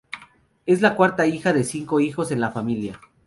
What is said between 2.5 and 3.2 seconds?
familia.